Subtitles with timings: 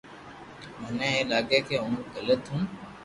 [0.79, 2.61] مني اي لاگي ڪي ھون گلت ھون